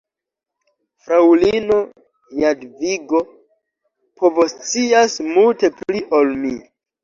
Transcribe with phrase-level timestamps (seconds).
[1.03, 1.77] Fraŭlino
[2.45, 3.23] Jadvigo
[4.25, 6.61] povoscias multe pli ol mi.